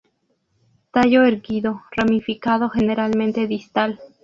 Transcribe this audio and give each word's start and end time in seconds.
Tallo 0.91 1.23
erguido, 1.27 1.83
ramificado 1.95 2.69
generalmente 2.69 3.45
distal. 3.45 3.99